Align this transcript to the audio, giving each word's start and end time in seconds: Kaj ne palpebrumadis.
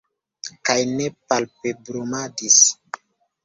Kaj 0.69 0.77
ne 0.93 1.11
palpebrumadis. 1.29 2.61